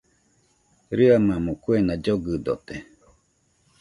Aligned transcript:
Rɨamamo 0.97 1.53
kuena 1.63 1.93
llogɨdote 2.03 2.75